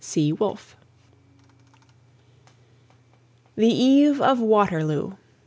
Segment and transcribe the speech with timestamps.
[0.03, 0.33] C.
[0.33, 0.75] WOLFE.
[3.55, 5.15] THE EVE OF WATERLOO.